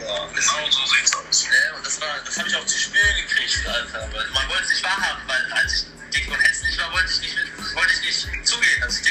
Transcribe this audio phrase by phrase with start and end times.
[0.00, 1.44] Genau, genau so sieht's aus.
[1.44, 1.76] Ne?
[1.76, 4.08] Und das, das habe ich auch zu spüren gekriegt, Alter.
[4.12, 7.20] Weil man wollte es nicht wahrhaben, weil als ich dick und hässlich war, wollte ich
[7.20, 7.36] nicht,
[7.74, 9.02] wollte ich nicht zugehen, dass ich